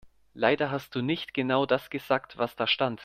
Leider 0.33 0.71
hast 0.71 0.95
du 0.95 1.03
nicht 1.03 1.31
genau 1.31 1.67
das 1.67 1.91
gesagt, 1.91 2.39
was 2.39 2.55
da 2.55 2.65
stand. 2.65 2.99